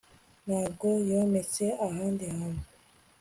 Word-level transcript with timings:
ntabwo 0.45 0.87
yometse 1.09 1.63
ahandi 1.87 2.25
hantu 2.35 2.63